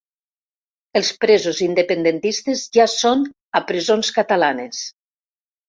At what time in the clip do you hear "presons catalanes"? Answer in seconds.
3.71-4.85